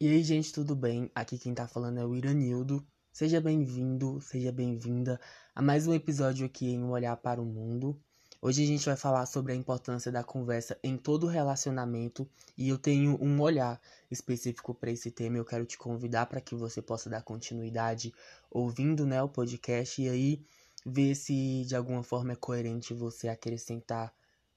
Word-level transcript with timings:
E 0.00 0.06
aí, 0.06 0.22
gente, 0.22 0.52
tudo 0.52 0.76
bem? 0.76 1.10
Aqui 1.12 1.36
quem 1.36 1.52
tá 1.52 1.66
falando 1.66 1.98
é 1.98 2.06
o 2.06 2.14
Iranildo. 2.14 2.86
Seja 3.12 3.40
bem-vindo, 3.40 4.20
seja 4.20 4.52
bem-vinda 4.52 5.20
a 5.52 5.60
mais 5.60 5.88
um 5.88 5.92
episódio 5.92 6.46
aqui 6.46 6.70
em 6.70 6.84
Um 6.84 6.92
Olhar 6.92 7.16
para 7.16 7.42
o 7.42 7.44
Mundo. 7.44 8.00
Hoje 8.40 8.62
a 8.62 8.66
gente 8.68 8.86
vai 8.86 8.94
falar 8.94 9.26
sobre 9.26 9.52
a 9.52 9.56
importância 9.56 10.12
da 10.12 10.22
conversa 10.22 10.78
em 10.84 10.96
todo 10.96 11.26
relacionamento 11.26 12.30
e 12.56 12.68
eu 12.68 12.78
tenho 12.78 13.20
um 13.20 13.40
olhar 13.40 13.80
específico 14.08 14.72
para 14.72 14.92
esse 14.92 15.10
tema. 15.10 15.36
Eu 15.36 15.44
quero 15.44 15.66
te 15.66 15.76
convidar 15.76 16.26
para 16.26 16.40
que 16.40 16.54
você 16.54 16.80
possa 16.80 17.10
dar 17.10 17.22
continuidade 17.22 18.14
ouvindo 18.48 19.04
né, 19.04 19.20
o 19.20 19.28
podcast 19.28 20.00
e 20.00 20.08
aí 20.08 20.46
ver 20.86 21.16
se 21.16 21.64
de 21.66 21.74
alguma 21.74 22.04
forma 22.04 22.34
é 22.34 22.36
coerente 22.36 22.94
você 22.94 23.26
acrescentar 23.26 24.14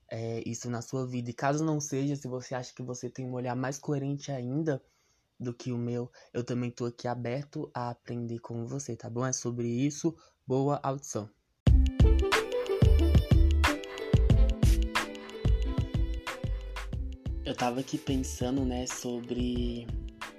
é, 0.08 0.44
isso 0.46 0.70
na 0.70 0.84
sua 0.84 1.08
vida. 1.08 1.32
E 1.32 1.34
caso 1.34 1.66
não 1.66 1.80
seja, 1.80 2.16
se 2.16 2.28
você 2.28 2.54
acha 2.54 2.72
que 2.76 2.84
você 2.84 3.10
tem 3.10 3.26
um 3.26 3.34
olhar 3.34 3.56
mais 3.56 3.80
coerente 3.80 4.32
ainda, 4.32 4.80
do 5.42 5.54
que 5.54 5.72
o 5.72 5.78
meu, 5.78 6.12
eu 6.32 6.44
também 6.44 6.70
tô 6.70 6.86
aqui 6.86 7.08
aberto 7.08 7.70
a 7.74 7.90
aprender 7.90 8.40
com 8.40 8.66
você, 8.68 8.96
tá 8.96 9.10
bom? 9.10 9.26
É 9.26 9.34
sobre 9.34 9.68
isso. 9.68 10.16
Boa 10.46 10.80
audição. 10.84 11.28
Eu 17.44 17.56
tava 17.56 17.80
aqui 17.80 17.98
pensando, 17.98 18.64
né, 18.64 18.86
sobre 18.86 19.88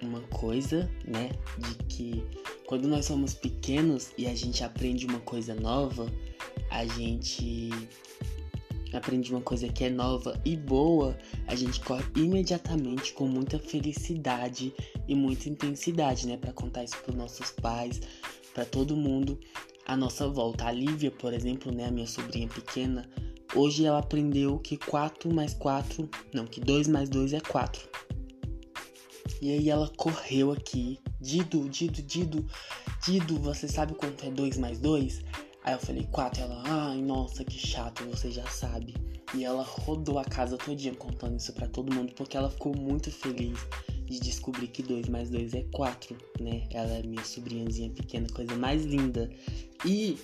uma 0.01 0.20
coisa, 0.29 0.88
né, 1.05 1.30
de 1.59 1.74
que 1.84 2.27
quando 2.66 2.87
nós 2.87 3.05
somos 3.05 3.34
pequenos 3.34 4.12
e 4.16 4.27
a 4.27 4.34
gente 4.34 4.62
aprende 4.62 5.05
uma 5.05 5.21
coisa 5.21 5.55
nova, 5.55 6.07
a 6.71 6.87
gente 6.87 7.71
aprende 8.96 9.30
uma 9.32 9.41
coisa 9.41 9.69
que 9.69 9.84
é 9.84 9.91
nova 9.91 10.41
e 10.45 10.57
boa, 10.57 11.16
a 11.46 11.55
gente 11.55 11.80
corre 11.80 12.05
imediatamente 12.16 13.12
com 13.12 13.27
muita 13.27 13.59
felicidade 13.59 14.73
e 15.06 15.15
muita 15.15 15.48
intensidade, 15.48 16.27
né, 16.27 16.37
para 16.37 16.52
contar 16.52 16.84
isso 16.84 16.97
para 17.02 17.15
nossos 17.15 17.51
pais, 17.51 18.01
para 18.54 18.65
todo 18.65 18.96
mundo 18.96 19.38
à 19.87 19.96
nossa 19.96 20.29
volta. 20.29 20.66
A 20.66 20.73
Lívia, 20.73 21.10
por 21.10 21.32
exemplo, 21.32 21.73
né, 21.73 21.87
a 21.87 21.90
minha 21.90 22.07
sobrinha 22.07 22.49
pequena, 22.49 23.09
hoje 23.54 23.85
ela 23.85 23.99
aprendeu 23.99 24.59
que 24.59 24.76
4 24.76 25.32
mais 25.32 25.54
4, 25.54 26.09
não, 26.32 26.46
que 26.46 26.60
2 26.60 26.88
mais 26.88 27.09
2 27.09 27.32
é 27.32 27.41
4. 27.41 27.88
E 29.41 29.51
aí 29.51 29.68
ela 29.68 29.91
correu 29.96 30.52
aqui, 30.52 31.01
Dido, 31.21 31.69
Dido, 31.69 32.02
Dido, 32.02 32.46
Dido, 33.04 33.38
você 33.41 33.66
sabe 33.66 33.95
quanto 33.95 34.24
é 34.24 34.30
2 34.30 34.59
mais 34.59 34.79
2? 34.79 35.23
Aí 35.65 35.74
eu 35.74 35.79
falei, 35.79 36.07
4. 36.10 36.43
Ela, 36.43 36.63
ai, 36.65 37.01
nossa, 37.01 37.45
que 37.45 37.59
chato, 37.59 38.04
você 38.04 38.30
já 38.30 38.46
sabe. 38.46 38.95
E 39.35 39.45
ela 39.45 39.63
rodou 39.63 40.19
a 40.19 40.24
casa 40.24 40.57
todinha 40.57 40.95
contando 40.95 41.38
isso 41.38 41.52
para 41.52 41.66
todo 41.66 41.95
mundo, 41.95 42.13
porque 42.15 42.37
ela 42.37 42.51
ficou 42.51 42.76
muito 42.76 43.10
feliz 43.10 43.59
de 44.13 44.21
descobrir 44.21 44.68
que 44.68 44.82
2 44.82 45.09
mais 45.09 45.30
2 45.30 45.55
é 45.55 45.65
4, 45.73 46.16
né? 46.41 46.65
Ela 46.71 46.99
é 46.99 47.02
minha 47.02 47.24
sobrinhazinha 47.24 47.91
pequena, 47.91 48.27
coisa 48.32 48.54
mais 48.57 48.85
linda. 48.85 49.30
E 49.85 50.19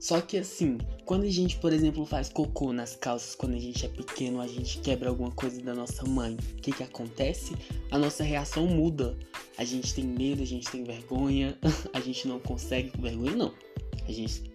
só 0.00 0.20
que 0.20 0.36
assim, 0.36 0.78
quando 1.04 1.24
a 1.24 1.30
gente, 1.30 1.56
por 1.56 1.72
exemplo, 1.72 2.04
faz 2.04 2.28
cocô 2.28 2.72
nas 2.72 2.96
calças, 2.96 3.34
quando 3.34 3.54
a 3.54 3.58
gente 3.58 3.86
é 3.86 3.88
pequeno, 3.88 4.40
a 4.40 4.46
gente 4.46 4.78
quebra 4.80 5.08
alguma 5.08 5.30
coisa 5.30 5.62
da 5.62 5.74
nossa 5.74 6.04
mãe, 6.04 6.34
o 6.34 6.60
que 6.60 6.72
que 6.72 6.82
acontece? 6.82 7.54
A 7.90 7.98
nossa 7.98 8.22
reação 8.22 8.66
muda. 8.66 9.16
A 9.56 9.64
gente 9.64 9.94
tem 9.94 10.04
medo, 10.04 10.42
a 10.42 10.46
gente 10.46 10.68
tem 10.70 10.82
vergonha, 10.82 11.56
a 11.94 12.00
gente 12.00 12.26
não 12.26 12.40
consegue, 12.40 12.90
vergonha 13.00 13.36
não. 13.36 13.54
A 14.06 14.12
gente 14.12 14.52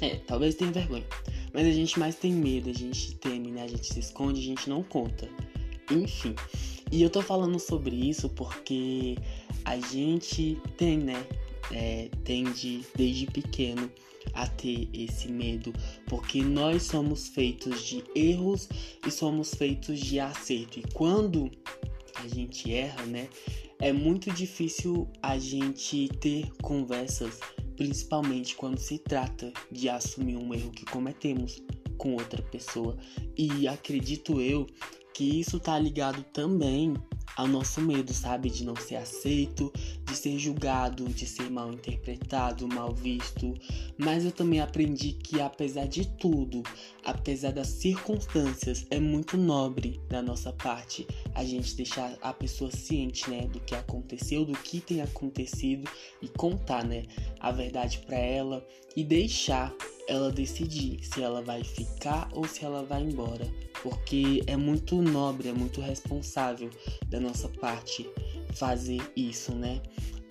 é, 0.00 0.16
talvez 0.26 0.54
tenha 0.54 0.70
vergonha. 0.70 1.06
Mas 1.54 1.66
a 1.66 1.70
gente 1.70 1.98
mais 1.98 2.16
tem 2.16 2.32
medo, 2.32 2.68
a 2.68 2.72
gente 2.72 3.14
teme, 3.14 3.50
né? 3.50 3.62
A 3.62 3.68
gente 3.68 3.86
se 3.86 4.00
esconde, 4.00 4.40
a 4.40 4.44
gente 4.44 4.68
não 4.68 4.82
conta. 4.82 5.28
Enfim. 5.90 6.34
E 6.90 7.02
eu 7.02 7.10
tô 7.10 7.20
falando 7.20 7.58
sobre 7.58 7.94
isso 7.94 8.28
porque 8.28 9.16
a 9.64 9.78
gente 9.78 10.56
tem, 10.76 10.98
né? 10.98 11.26
É, 11.72 12.08
tende 12.22 12.82
desde 12.94 13.26
pequeno 13.26 13.90
a 14.32 14.46
ter 14.46 14.88
esse 14.92 15.28
medo, 15.28 15.72
porque 16.06 16.40
nós 16.42 16.84
somos 16.84 17.28
feitos 17.28 17.82
de 17.82 18.04
erros 18.14 18.68
e 19.04 19.10
somos 19.10 19.54
feitos 19.54 19.98
de 19.98 20.20
acerto. 20.20 20.78
E 20.78 20.84
quando 20.92 21.50
a 22.14 22.28
gente 22.28 22.72
erra, 22.72 23.04
né? 23.06 23.28
É 23.78 23.92
muito 23.92 24.30
difícil 24.30 25.06
a 25.22 25.38
gente 25.38 26.08
ter 26.20 26.50
conversas 26.62 27.40
principalmente 27.76 28.54
quando 28.54 28.78
se 28.78 28.98
trata 28.98 29.52
de 29.70 29.88
assumir 29.88 30.36
um 30.36 30.54
erro 30.54 30.70
que 30.70 30.86
cometemos 30.86 31.62
com 31.98 32.14
outra 32.14 32.42
pessoa. 32.42 32.96
E 33.36 33.68
acredito 33.68 34.40
eu 34.40 34.66
que 35.16 35.40
isso 35.40 35.58
tá 35.58 35.78
ligado 35.78 36.22
também 36.24 36.92
ao 37.38 37.48
nosso 37.48 37.80
medo, 37.80 38.12
sabe? 38.12 38.50
De 38.50 38.66
não 38.66 38.76
ser 38.76 38.96
aceito, 38.96 39.72
de 40.04 40.14
ser 40.14 40.38
julgado, 40.38 41.08
de 41.08 41.26
ser 41.26 41.50
mal 41.50 41.72
interpretado, 41.72 42.68
mal 42.68 42.94
visto. 42.94 43.54
Mas 43.96 44.26
eu 44.26 44.30
também 44.30 44.60
aprendi 44.60 45.12
que, 45.12 45.40
apesar 45.40 45.86
de 45.86 46.06
tudo, 46.18 46.62
apesar 47.02 47.50
das 47.50 47.68
circunstâncias, 47.68 48.86
é 48.90 49.00
muito 49.00 49.38
nobre 49.38 49.98
da 50.06 50.20
nossa 50.20 50.52
parte 50.52 51.06
a 51.34 51.42
gente 51.42 51.74
deixar 51.74 52.14
a 52.20 52.34
pessoa 52.34 52.70
ciente, 52.70 53.30
né? 53.30 53.46
Do 53.46 53.60
que 53.60 53.74
aconteceu, 53.74 54.44
do 54.44 54.52
que 54.52 54.80
tem 54.82 55.00
acontecido 55.00 55.90
e 56.20 56.28
contar, 56.28 56.84
né? 56.84 57.04
A 57.40 57.50
verdade 57.50 58.00
para 58.00 58.18
ela 58.18 58.66
e 58.94 59.02
deixar 59.02 59.74
ela 60.08 60.30
decidir 60.30 60.98
se 61.02 61.22
ela 61.22 61.42
vai 61.42 61.62
ficar 61.64 62.28
ou 62.32 62.46
se 62.46 62.64
ela 62.64 62.84
vai 62.84 63.02
embora 63.02 63.46
porque 63.86 64.42
é 64.48 64.56
muito 64.56 65.00
nobre, 65.00 65.48
é 65.48 65.52
muito 65.52 65.80
responsável 65.80 66.70
da 67.08 67.20
nossa 67.20 67.48
parte 67.48 68.08
fazer 68.54 69.00
isso, 69.14 69.52
né? 69.54 69.80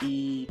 E 0.04 0.46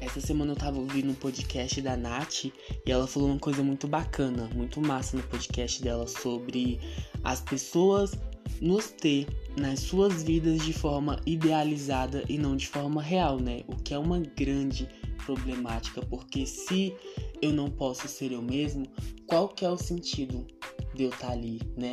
essa 0.00 0.20
semana 0.20 0.52
eu 0.52 0.56
tava 0.56 0.78
ouvindo 0.78 1.10
um 1.10 1.14
podcast 1.14 1.80
da 1.82 1.96
Nath 1.96 2.44
e 2.44 2.52
ela 2.86 3.06
falou 3.06 3.30
uma 3.30 3.38
coisa 3.38 3.64
muito 3.64 3.88
bacana, 3.88 4.48
muito 4.54 4.80
massa 4.80 5.16
no 5.16 5.22
podcast 5.24 5.82
dela 5.82 6.06
sobre 6.06 6.78
as 7.24 7.40
pessoas 7.40 8.12
nos 8.60 8.90
ter 8.90 9.26
nas 9.56 9.80
suas 9.80 10.22
vidas 10.22 10.64
de 10.64 10.72
forma 10.72 11.20
idealizada 11.26 12.24
e 12.28 12.38
não 12.38 12.56
de 12.56 12.68
forma 12.68 13.02
real, 13.02 13.40
né? 13.40 13.64
O 13.66 13.74
que 13.74 13.92
é 13.92 13.98
uma 13.98 14.20
grande 14.20 14.88
problemática, 15.24 16.00
porque 16.02 16.46
se 16.46 16.94
eu 17.42 17.52
não 17.52 17.68
posso 17.68 18.06
ser 18.08 18.32
eu 18.32 18.40
mesmo, 18.40 18.86
qual 19.26 19.48
que 19.48 19.64
é 19.64 19.68
o 19.68 19.76
sentido 19.76 20.46
de 20.94 21.02
eu 21.02 21.10
estar 21.10 21.26
tá 21.26 21.32
ali, 21.32 21.60
né? 21.76 21.92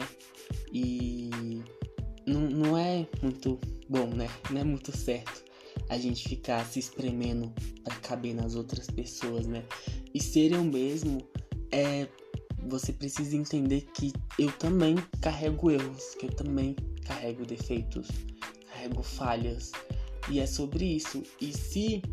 E 0.71 1.29
não, 2.25 2.41
não 2.41 2.77
é 2.77 3.07
muito 3.21 3.59
bom, 3.89 4.07
né? 4.07 4.29
Não 4.51 4.61
é 4.61 4.63
muito 4.63 4.95
certo 4.95 5.43
a 5.89 5.97
gente 5.97 6.29
ficar 6.29 6.63
se 6.65 6.79
espremendo 6.79 7.51
para 7.83 7.95
caber 7.95 8.35
nas 8.35 8.55
outras 8.55 8.87
pessoas, 8.87 9.47
né? 9.47 9.65
E 10.13 10.21
ser 10.21 10.51
eu 10.51 10.63
mesmo 10.63 11.19
é 11.71 12.07
você 12.67 12.93
precisa 12.93 13.35
entender 13.35 13.87
que 13.95 14.13
eu 14.37 14.51
também 14.51 14.95
carrego 15.21 15.71
erros, 15.71 16.13
que 16.15 16.27
eu 16.27 16.31
também 16.31 16.75
carrego 17.03 17.45
defeitos, 17.45 18.07
carrego 18.69 19.01
falhas. 19.01 19.71
E 20.29 20.39
é 20.39 20.45
sobre 20.45 20.85
isso. 20.85 21.23
E 21.41 21.51
se 21.51 22.03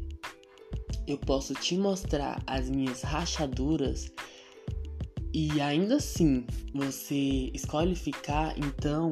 eu 1.06 1.18
posso 1.18 1.54
te 1.54 1.76
mostrar 1.76 2.42
as 2.46 2.68
minhas 2.68 3.02
rachaduras, 3.02 4.12
e 5.32 5.60
ainda 5.60 5.96
assim 5.96 6.46
você 6.74 7.50
escolhe 7.52 7.94
ficar, 7.94 8.58
então 8.58 9.10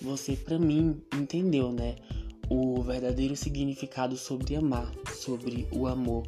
você 0.00 0.36
para 0.36 0.58
mim 0.58 1.00
entendeu, 1.14 1.72
né? 1.72 1.96
O 2.50 2.82
verdadeiro 2.82 3.34
significado 3.34 4.16
sobre 4.16 4.54
amar, 4.56 4.92
sobre 5.14 5.66
o 5.72 5.86
amor, 5.86 6.24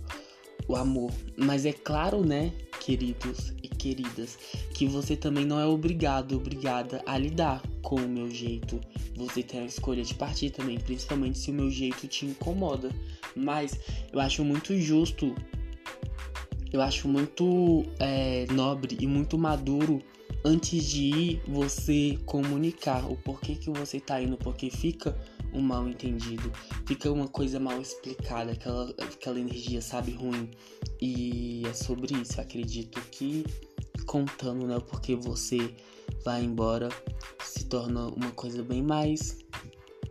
o 0.66 0.74
amor. 0.74 1.12
Mas 1.36 1.66
é 1.66 1.72
claro, 1.72 2.24
né, 2.24 2.52
queridos 2.80 3.52
e 3.62 3.68
queridas, 3.68 4.38
que 4.72 4.86
você 4.86 5.14
também 5.16 5.44
não 5.44 5.60
é 5.60 5.66
obrigado, 5.66 6.36
obrigada 6.36 7.02
a 7.04 7.18
lidar 7.18 7.62
com 7.82 7.96
o 7.96 8.08
meu 8.08 8.30
jeito. 8.30 8.80
Você 9.16 9.42
tem 9.42 9.60
a 9.60 9.66
escolha 9.66 10.02
de 10.02 10.14
partir 10.14 10.50
também, 10.50 10.78
principalmente 10.78 11.38
se 11.38 11.50
o 11.50 11.54
meu 11.54 11.70
jeito 11.70 12.08
te 12.08 12.24
incomoda. 12.24 12.90
Mas 13.36 13.78
eu 14.12 14.20
acho 14.20 14.44
muito 14.44 14.78
justo 14.78 15.34
eu 16.74 16.82
acho 16.82 17.06
muito 17.06 17.84
é, 18.00 18.46
nobre 18.52 18.98
e 19.00 19.06
muito 19.06 19.38
maduro 19.38 20.02
antes 20.44 20.84
de 20.84 21.04
ir 21.04 21.42
você 21.46 22.18
comunicar 22.26 23.08
o 23.08 23.16
porquê 23.16 23.54
que 23.54 23.70
você 23.70 24.00
tá 24.00 24.20
indo, 24.20 24.36
porque 24.36 24.68
fica 24.70 25.16
um 25.52 25.60
mal 25.60 25.88
entendido, 25.88 26.50
fica 26.84 27.12
uma 27.12 27.28
coisa 27.28 27.60
mal 27.60 27.80
explicada, 27.80 28.50
aquela, 28.50 28.90
aquela 28.90 29.38
energia, 29.38 29.80
sabe, 29.80 30.10
ruim. 30.10 30.50
E 31.00 31.62
é 31.64 31.72
sobre 31.72 32.20
isso, 32.20 32.40
acredito 32.40 33.00
que 33.12 33.44
contando, 34.04 34.66
né, 34.66 34.80
porque 34.80 35.14
você 35.14 35.72
vai 36.24 36.42
embora 36.42 36.88
se 37.40 37.66
torna 37.66 38.08
uma 38.08 38.32
coisa 38.32 38.64
bem 38.64 38.82
mais 38.82 39.38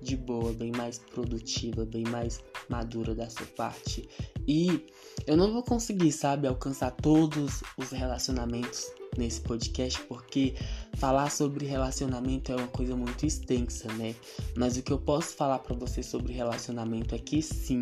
de 0.02 0.16
boa, 0.16 0.54
bem 0.54 0.72
mais 0.72 0.98
produtiva, 0.98 1.84
bem 1.86 2.06
mais 2.06 2.42
madura 2.70 3.14
da 3.14 3.30
sua 3.30 3.46
parte. 3.48 4.08
E 4.48 4.86
eu 5.26 5.38
não 5.38 5.52
vou 5.54 5.64
conseguir, 5.64 6.12
sabe, 6.12 6.48
alcançar 6.48 6.92
todos 6.92 7.64
os 7.78 7.92
relacionamentos 7.92 8.92
nesse 9.18 9.42
podcast, 9.42 10.00
porque 10.02 10.56
falar 10.96 11.30
sobre 11.30 11.66
relacionamento 11.66 12.52
é 12.52 12.56
uma 12.56 12.68
coisa 12.68 12.96
muito 12.96 13.26
extensa, 13.26 13.92
né? 13.94 14.16
Mas 14.56 14.78
o 14.78 14.84
que 14.84 14.92
eu 14.92 14.98
posso 14.98 15.36
falar 15.36 15.60
para 15.60 15.76
você 15.76 16.02
sobre 16.02 16.34
relacionamento 16.34 17.16
é 17.16 17.20
que 17.20 17.42
sim, 17.42 17.82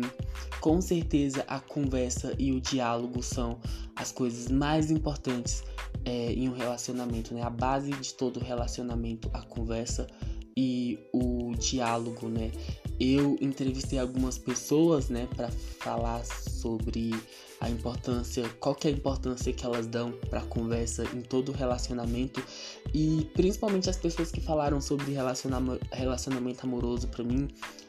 com 0.60 0.80
certeza 0.80 1.44
a 1.48 1.58
conversa 1.60 2.34
e 2.38 2.52
o 2.52 2.60
diálogo 2.60 3.22
são 3.22 3.58
as 3.96 4.12
coisas 4.12 4.50
mais 4.50 4.90
importantes 4.90 5.64
é, 6.04 6.32
em 6.32 6.48
um 6.48 6.54
relacionamento, 6.54 7.34
né? 7.34 7.42
A 7.42 7.50
base 7.50 7.90
de 7.90 8.14
todo 8.14 8.40
relacionamento, 8.40 9.30
a 9.32 9.42
conversa 9.42 10.06
e 10.56 10.98
o 11.12 11.54
diálogo, 11.56 12.28
né? 12.28 12.50
Eu 13.04 13.36
entrevistei 13.40 13.98
algumas 13.98 14.38
pessoas, 14.38 15.08
né, 15.08 15.26
para 15.34 15.50
falar 15.50 16.24
sobre 16.24 17.12
a 17.60 17.68
importância, 17.68 18.48
qual 18.60 18.76
que 18.76 18.86
é 18.86 18.90
a 18.92 18.94
importância 18.94 19.52
que 19.52 19.66
elas 19.66 19.88
dão 19.88 20.12
para 20.30 20.38
a 20.38 20.44
conversa 20.44 21.02
em 21.12 21.20
todo 21.20 21.50
relacionamento. 21.50 22.40
E 22.94 23.28
principalmente 23.34 23.90
as 23.90 23.96
pessoas 23.96 24.30
que 24.30 24.40
falaram 24.40 24.80
sobre 24.80 25.12
relacionamento 25.90 26.64
amoroso 26.64 27.08
para 27.08 27.24
mim, 27.24 27.48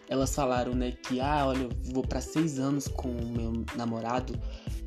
elas 0.10 0.34
falaram, 0.34 0.74
né, 0.74 0.94
que 0.94 1.22
ah, 1.22 1.46
olha, 1.46 1.64
eu 1.64 1.70
vou 1.94 2.02
para 2.02 2.20
seis 2.20 2.58
anos 2.58 2.88
com 2.88 3.10
o 3.10 3.28
meu 3.28 3.64
namorado, 3.76 4.34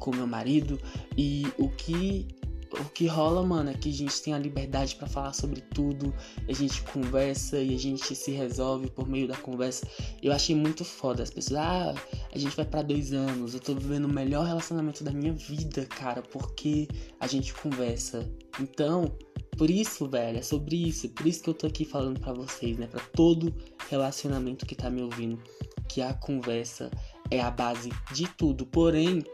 com 0.00 0.10
o 0.10 0.16
meu 0.16 0.26
marido 0.26 0.76
e 1.16 1.46
o 1.56 1.68
que 1.68 2.26
o 2.72 2.84
que 2.86 3.06
rola, 3.06 3.42
mano, 3.44 3.70
é 3.70 3.74
que 3.74 3.88
a 3.88 3.92
gente 3.92 4.20
tem 4.22 4.34
a 4.34 4.38
liberdade 4.38 4.94
para 4.96 5.06
falar 5.06 5.32
sobre 5.32 5.60
tudo, 5.60 6.14
a 6.48 6.52
gente 6.52 6.82
conversa 6.82 7.58
e 7.58 7.74
a 7.74 7.78
gente 7.78 8.14
se 8.14 8.30
resolve 8.30 8.90
por 8.90 9.08
meio 9.08 9.28
da 9.28 9.36
conversa. 9.36 9.86
Eu 10.22 10.32
achei 10.32 10.54
muito 10.54 10.84
foda 10.84 11.22
as 11.22 11.30
pessoas, 11.30 11.60
ah, 11.60 11.94
a 12.32 12.38
gente 12.38 12.56
vai 12.56 12.64
para 12.64 12.82
dois 12.82 13.12
anos, 13.12 13.54
eu 13.54 13.60
tô 13.60 13.74
vivendo 13.74 14.06
o 14.06 14.12
melhor 14.12 14.46
relacionamento 14.46 15.04
da 15.04 15.12
minha 15.12 15.32
vida, 15.32 15.86
cara, 15.86 16.22
porque 16.22 16.88
a 17.20 17.26
gente 17.26 17.54
conversa. 17.54 18.28
Então, 18.60 19.16
por 19.56 19.70
isso, 19.70 20.08
velho, 20.08 20.38
é 20.38 20.42
sobre 20.42 20.76
isso, 20.76 21.08
por 21.10 21.26
isso 21.26 21.42
que 21.42 21.50
eu 21.50 21.54
tô 21.54 21.66
aqui 21.66 21.84
falando 21.84 22.20
para 22.20 22.32
vocês, 22.32 22.76
né, 22.76 22.86
para 22.86 23.00
todo 23.14 23.54
relacionamento 23.88 24.66
que 24.66 24.74
tá 24.74 24.90
me 24.90 25.02
ouvindo, 25.02 25.42
que 25.88 26.02
a 26.02 26.12
conversa 26.12 26.90
é 27.30 27.40
a 27.40 27.50
base 27.50 27.90
de 28.12 28.28
tudo. 28.36 28.66
Porém, 28.66 29.24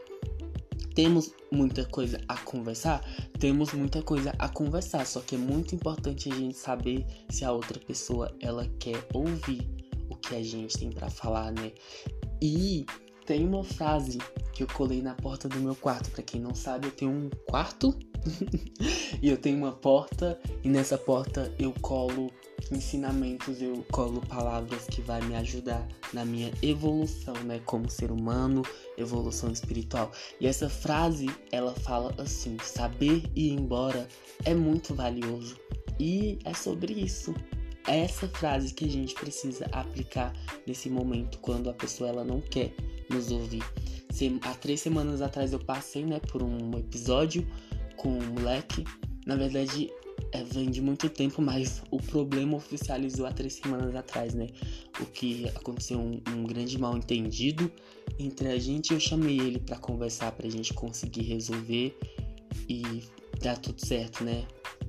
temos 0.93 1.31
muita 1.51 1.85
coisa 1.85 2.19
a 2.27 2.37
conversar? 2.37 3.03
Temos 3.39 3.73
muita 3.73 4.01
coisa 4.01 4.33
a 4.37 4.47
conversar, 4.47 5.05
só 5.05 5.19
que 5.21 5.35
é 5.35 5.37
muito 5.37 5.75
importante 5.75 6.31
a 6.31 6.35
gente 6.35 6.57
saber 6.57 7.05
se 7.29 7.43
a 7.43 7.51
outra 7.51 7.79
pessoa 7.79 8.35
ela 8.39 8.67
quer 8.79 9.07
ouvir 9.13 9.67
o 10.09 10.15
que 10.15 10.35
a 10.35 10.43
gente 10.43 10.77
tem 10.77 10.91
para 10.91 11.09
falar, 11.09 11.51
né? 11.51 11.71
E 12.41 12.85
tem 13.25 13.45
uma 13.45 13.63
frase 13.63 14.19
que 14.51 14.63
eu 14.63 14.67
colei 14.67 15.01
na 15.01 15.15
porta 15.15 15.47
do 15.47 15.59
meu 15.59 15.75
quarto. 15.75 16.11
Para 16.11 16.23
quem 16.23 16.41
não 16.41 16.53
sabe, 16.53 16.87
eu 16.87 16.91
tenho 16.91 17.11
um 17.11 17.29
quarto 17.47 17.97
e 19.21 19.29
eu 19.29 19.37
tenho 19.37 19.57
uma 19.57 19.71
porta 19.71 20.39
e 20.63 20.69
nessa 20.69 20.97
porta 20.97 21.53
eu 21.57 21.73
colo 21.81 22.31
ensinamentos, 22.71 23.61
eu 23.61 23.85
colo 23.91 24.21
palavras 24.21 24.85
que 24.85 25.01
vai 25.01 25.21
me 25.21 25.35
ajudar 25.35 25.87
na 26.13 26.23
minha 26.23 26.51
evolução, 26.61 27.33
né, 27.43 27.59
como 27.65 27.89
ser 27.89 28.11
humano, 28.11 28.61
evolução 28.97 29.51
espiritual. 29.51 30.11
E 30.39 30.47
essa 30.47 30.69
frase, 30.69 31.29
ela 31.51 31.73
fala 31.73 32.13
assim: 32.17 32.57
saber 32.63 33.23
ir 33.35 33.51
embora 33.51 34.07
é 34.45 34.53
muito 34.53 34.93
valioso. 34.93 35.57
E 35.99 36.39
é 36.43 36.53
sobre 36.53 36.93
isso. 36.93 37.33
É 37.87 37.99
essa 37.99 38.27
frase 38.29 38.73
que 38.73 38.85
a 38.85 38.89
gente 38.89 39.13
precisa 39.13 39.65
aplicar 39.71 40.33
nesse 40.65 40.89
momento 40.89 41.37
quando 41.39 41.69
a 41.69 41.73
pessoa 41.73 42.09
ela 42.09 42.23
não 42.23 42.39
quer 42.39 42.73
nos 43.09 43.29
ouvir. 43.29 43.63
Há 44.43 44.53
três 44.53 44.79
semanas 44.79 45.21
atrás 45.21 45.51
eu 45.51 45.59
passei, 45.59 46.05
né, 46.05 46.19
por 46.19 46.41
um 46.41 46.77
episódio 46.77 47.45
com 47.97 48.09
um 48.09 48.33
moleque. 48.33 48.85
Na 49.25 49.35
verdade, 49.35 49.91
é, 50.33 50.43
vem 50.43 50.71
de 50.71 50.81
muito 50.81 51.07
tempo, 51.09 51.41
mas 51.41 51.83
o 51.91 51.97
problema 51.97 52.57
oficializou 52.57 53.27
há 53.27 53.31
três 53.31 53.53
semanas 53.53 53.95
atrás, 53.95 54.33
né? 54.33 54.47
O 54.99 55.05
que 55.05 55.47
aconteceu 55.49 55.99
um, 55.99 56.19
um 56.29 56.43
grande 56.43 56.77
mal 56.79 56.97
entendido 56.97 57.71
entre 58.17 58.47
a 58.47 58.57
gente. 58.57 58.93
Eu 58.93 58.99
chamei 58.99 59.39
ele 59.39 59.59
para 59.59 59.77
conversar, 59.77 60.31
pra 60.31 60.49
gente 60.49 60.73
conseguir 60.73 61.21
resolver 61.21 61.95
e 62.67 63.03
dar 63.39 63.57
tudo 63.57 63.85
certo, 63.85 64.23
né? 64.23 64.45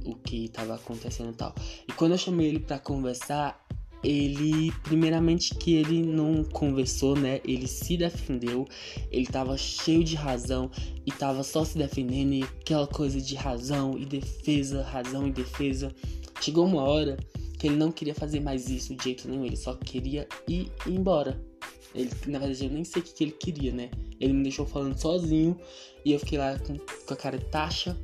O 0.07 0.15
que 0.15 0.49
tava 0.49 0.77
acontecendo 0.77 1.31
e 1.33 1.37
tal. 1.37 1.55
E 1.87 1.93
quando 1.93 2.13
eu 2.13 2.19
chamei 2.19 2.47
ele 2.47 2.61
para 2.61 2.79
conversar, 2.79 3.63
ele, 4.05 4.71
primeiramente, 4.83 5.55
que 5.55 5.75
ele 5.75 6.03
não 6.03 6.45
conversou, 6.45 7.17
né? 7.17 7.41
Ele 7.45 7.67
se 7.67 7.97
defendeu, 7.97 8.67
ele 9.11 9.27
tava 9.27 9.57
cheio 9.57 10.05
de 10.05 10.15
razão 10.15 10.71
e 11.07 11.11
tava 11.11 11.43
só 11.43 11.65
se 11.65 11.79
defendendo, 11.79 12.35
e 12.35 12.43
aquela 12.43 12.87
coisa 12.87 13.21
de 13.21 13.35
razão 13.35 13.97
e 13.99 14.05
defesa, 14.05 14.83
razão 14.83 15.27
e 15.27 15.33
defesa. 15.33 15.93
Chegou 16.41 16.67
uma 16.67 16.83
hora 16.83 17.17
que 17.59 17.67
ele 17.67 17.77
não 17.77 17.91
queria 17.91 18.15
fazer 18.15 18.41
mais 18.41 18.69
isso 18.69 18.95
de 18.95 19.05
jeito 19.05 19.29
nenhum, 19.29 19.45
ele 19.45 19.57
só 19.57 19.75
queria 19.75 20.29
ir 20.47 20.71
embora. 20.87 21.41
Ele, 21.95 22.11
na 22.27 22.39
verdade, 22.39 22.65
eu 22.65 22.71
nem 22.71 22.85
sei 22.85 23.01
o 23.01 23.05
que, 23.05 23.25
ele 23.25 23.33
queria, 23.33 23.73
né? 23.73 23.91
Ele 24.21 24.33
me 24.33 24.43
deixou 24.43 24.67
falando 24.67 25.01
sozinho 25.01 25.57
e 26.05 26.13
eu 26.13 26.19
fiquei 26.19 26.39
lá 26.39 26.59
com, 26.59 26.77
com 26.77 27.15
a 27.15 27.17
cara 27.17 27.39
de 27.39 27.45
taxa 27.47 27.97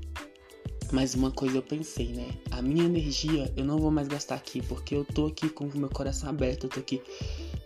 mas 0.92 1.14
uma 1.14 1.30
coisa 1.30 1.58
eu 1.58 1.62
pensei, 1.62 2.08
né? 2.08 2.28
A 2.50 2.60
minha 2.60 2.84
energia 2.84 3.52
eu 3.56 3.64
não 3.64 3.78
vou 3.78 3.90
mais 3.90 4.08
gastar 4.08 4.34
aqui, 4.34 4.62
porque 4.62 4.94
eu 4.94 5.04
tô 5.04 5.26
aqui 5.26 5.48
com 5.48 5.66
o 5.66 5.78
meu 5.78 5.88
coração 5.88 6.28
aberto, 6.28 6.64
eu 6.64 6.70
tô 6.70 6.80
aqui 6.80 7.02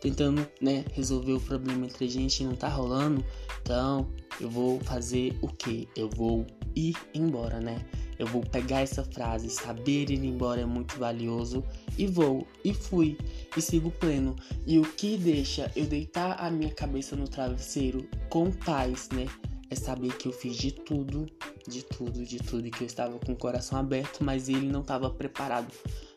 tentando, 0.01 0.47
né, 0.61 0.85
resolver 0.93 1.33
o 1.33 1.41
problema 1.41 1.87
entre 1.87 2.05
a 2.05 2.09
gente 2.09 2.43
e 2.43 2.47
não 2.47 2.55
tá 2.55 2.69
rolando. 2.69 3.25
Então, 3.63 4.07
eu 4.39 4.51
vou 4.51 4.79
fazer 4.81 5.37
o 5.41 5.49
que? 5.49 5.89
Eu 5.97 6.11
vou 6.11 6.47
ir 6.77 6.95
embora, 7.15 7.61
né? 7.61 7.83
Eu 8.19 8.27
vou 8.27 8.43
pegar 8.43 8.81
essa 8.81 9.03
frase, 9.03 9.49
saber 9.49 10.11
ir 10.11 10.25
embora 10.25 10.61
é 10.61 10.67
muito 10.67 10.99
valioso 10.99 11.65
e 11.99 12.07
vou 12.07 12.47
e 12.65 12.73
fui 12.73 13.17
e 13.57 13.61
sigo 13.61 13.91
pleno. 13.91 14.37
E 14.67 14.79
o 14.79 14.83
que 14.83 15.17
deixa 15.17 15.71
eu 15.75 15.85
deitar 15.87 16.39
a 16.39 16.51
minha 16.51 16.73
cabeça 16.73 17.17
no 17.17 17.27
travesseiro 17.27 18.07
com 18.29 18.51
paz, 18.51 19.09
né? 19.13 19.27
É 19.71 19.75
saber 19.75 20.17
que 20.17 20.29
eu 20.29 20.33
fiz 20.33 20.57
de 20.57 20.71
tudo 20.71 21.27
de 21.69 21.83
tudo, 21.83 22.25
de 22.25 22.39
tudo, 22.39 22.67
e 22.67 22.71
que 22.71 22.83
eu 22.83 22.87
estava 22.87 23.19
com 23.19 23.33
o 23.33 23.37
coração 23.37 23.79
aberto, 23.79 24.23
mas 24.23 24.49
ele 24.49 24.69
não 24.69 24.83
estava 24.83 25.11
preparado 25.11 25.73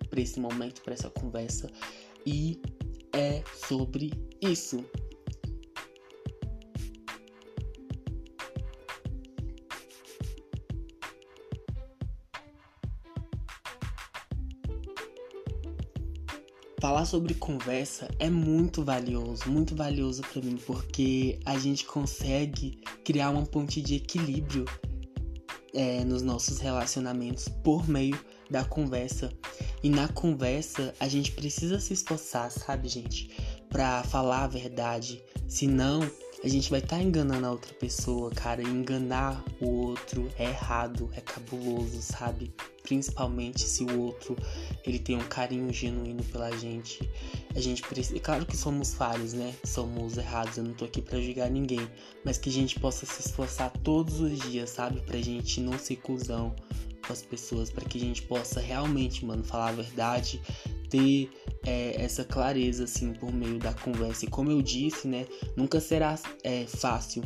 para 0.10 0.22
esse 0.22 0.40
momento, 0.40 0.82
para 0.82 0.94
essa 0.94 1.10
conversa. 1.10 1.70
E 2.26 2.60
é 3.14 3.44
sobre 3.68 4.12
isso. 4.42 4.84
Falar 16.80 17.06
sobre 17.06 17.34
conversa 17.34 18.08
é 18.20 18.30
muito 18.30 18.84
valioso, 18.84 19.50
muito 19.50 19.76
valioso 19.76 20.22
para 20.22 20.42
mim, 20.42 20.58
porque 20.66 21.40
a 21.44 21.58
gente 21.58 21.86
consegue 21.86 22.80
criar 23.04 23.32
uma 23.32 23.46
ponte 23.46 23.82
de 23.82 23.96
equilíbrio 23.96 24.64
é, 25.78 26.04
nos 26.04 26.24
nossos 26.24 26.58
relacionamentos 26.58 27.48
por 27.48 27.88
meio 27.88 28.20
da 28.50 28.66
conversa. 28.66 29.32
E 29.84 29.90
na 29.90 30.08
conversa 30.08 30.94
a 31.00 31.08
gente 31.08 31.32
precisa 31.32 31.80
se 31.80 31.94
esforçar, 31.94 32.50
sabe, 32.50 32.88
gente, 32.88 33.30
para 33.70 34.02
falar 34.04 34.46
a 34.46 34.48
verdade. 34.48 35.24
Senão 35.48 36.00
a 36.44 36.48
gente 36.48 36.70
vai 36.70 36.80
estar 36.80 36.98
tá 36.98 37.02
enganando 37.02 37.48
a 37.48 37.52
outra 37.52 37.74
pessoa, 37.74 38.30
cara. 38.32 38.62
E 38.62 38.66
enganar 38.66 39.44
o 39.60 39.68
outro 39.68 40.32
é 40.38 40.46
errado, 40.46 41.10
é 41.14 41.22
cabuloso, 41.22 42.02
sabe? 42.02 42.54
Principalmente 42.84 43.62
se 43.62 43.84
o 43.84 44.00
outro 44.00 44.36
ele 44.86 45.00
tem 45.00 45.18
um 45.18 45.28
carinho 45.28 45.74
genuíno 45.74 46.24
pela 46.26 46.56
gente. 46.56 47.10
A 47.56 47.60
gente 47.60 47.82
precisa. 47.82 48.20
Claro 48.20 48.46
que 48.46 48.56
somos 48.56 48.94
falhos, 48.94 49.34
né? 49.34 49.54
Somos 49.64 50.18
errados. 50.18 50.58
Eu 50.58 50.64
não 50.64 50.74
tô 50.74 50.86
aqui 50.86 51.02
para 51.02 51.20
julgar 51.20 51.50
ninguém. 51.50 51.90
Mas 52.24 52.38
que 52.38 52.50
a 52.50 52.54
gente 52.54 52.80
possa 52.80 53.06
se 53.06 53.28
esforçar 53.28 53.72
todos 53.84 54.20
os 54.20 54.40
dias, 54.40 54.70
sabe? 54.70 55.02
Pra 55.02 55.18
gente 55.18 55.60
não 55.60 55.78
ser 55.78 55.98
cuzão 55.98 56.56
com 57.08 57.14
as 57.14 57.22
pessoas. 57.22 57.70
para 57.72 57.86
que 57.86 57.98
a 57.98 58.02
gente 58.02 58.22
possa 58.24 58.60
realmente, 58.60 59.26
mano, 59.26 59.44
falar 59.44 59.70
a 59.70 59.72
verdade. 59.72 60.42
Ter 60.90 61.30
é, 61.66 62.02
essa 62.02 62.24
clareza, 62.24 62.84
assim, 62.84 63.14
por 63.14 63.34
meio 63.34 63.58
da 63.58 63.74
conversa. 63.74 64.26
E 64.26 64.30
como 64.30 64.52
eu 64.52 64.62
disse, 64.62 65.08
né? 65.08 65.26
Nunca 65.56 65.80
será 65.80 66.20
é, 66.44 66.66
fácil 66.66 67.24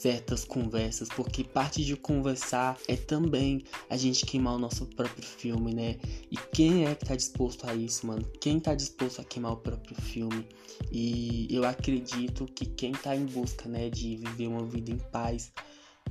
certas 0.00 0.44
conversas, 0.44 1.08
porque 1.10 1.44
parte 1.44 1.84
de 1.84 1.94
conversar 1.94 2.78
é 2.88 2.96
também 2.96 3.62
a 3.90 3.98
gente 3.98 4.24
queimar 4.24 4.54
o 4.54 4.58
nosso 4.58 4.86
próprio 4.86 5.22
filme, 5.22 5.74
né? 5.74 5.98
E 6.30 6.36
quem 6.54 6.86
é 6.86 6.94
que 6.94 7.04
tá 7.04 7.14
disposto 7.14 7.68
a 7.68 7.74
isso, 7.74 8.06
mano? 8.06 8.24
Quem 8.40 8.58
tá 8.58 8.74
disposto 8.74 9.20
a 9.20 9.24
queimar 9.24 9.52
o 9.52 9.56
próprio 9.58 9.94
filme? 10.00 10.46
E 10.90 11.46
eu 11.50 11.64
acredito 11.64 12.46
que 12.46 12.64
quem 12.64 12.92
tá 12.92 13.14
em 13.14 13.26
busca, 13.26 13.68
né, 13.68 13.90
de 13.90 14.16
viver 14.16 14.46
uma 14.46 14.64
vida 14.64 14.90
em 14.90 14.98
paz, 14.98 15.52